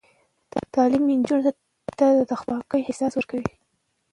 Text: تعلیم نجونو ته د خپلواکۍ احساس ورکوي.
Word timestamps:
تعلیم 0.73 1.03
نجونو 1.19 1.51
ته 1.99 2.07
د 2.29 2.31
خپلواکۍ 2.41 2.81
احساس 2.85 3.13
ورکوي. 3.15 3.51